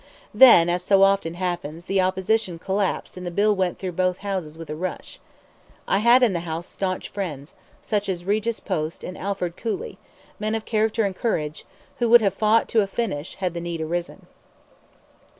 Then, 0.33 0.67
as 0.67 0.81
so 0.81 1.03
often 1.03 1.35
happens, 1.35 1.85
the 1.85 2.01
opposition 2.01 2.57
collapsed 2.57 3.17
and 3.17 3.23
the 3.23 3.29
bill 3.29 3.55
went 3.55 3.77
through 3.77 3.91
both 3.91 4.17
houses 4.25 4.57
with 4.57 4.67
a 4.71 4.75
rush. 4.75 5.19
I 5.87 5.99
had 5.99 6.23
in 6.23 6.33
the 6.33 6.39
House 6.39 6.65
stanch 6.65 7.07
friends, 7.09 7.53
such 7.83 8.09
as 8.09 8.25
Regis 8.25 8.59
Post 8.59 9.03
and 9.03 9.15
Alford 9.15 9.55
Cooley, 9.55 9.99
men 10.39 10.55
of 10.55 10.65
character 10.65 11.03
and 11.03 11.15
courage, 11.15 11.65
who 11.99 12.09
would 12.09 12.21
have 12.21 12.33
fought 12.33 12.67
to 12.69 12.81
a 12.81 12.87
finish 12.87 13.35
had 13.35 13.53
the 13.53 13.61
need 13.61 13.79
arisen. 13.79 14.25